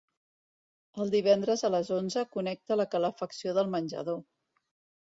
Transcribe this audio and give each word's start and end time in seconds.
Els 1.03 1.11
divendres 1.17 1.63
a 1.69 1.71
les 1.75 1.91
onze 1.99 2.27
connecta 2.39 2.81
la 2.83 2.89
calefacció 2.97 3.57
del 3.61 3.73
menjador. 3.79 4.23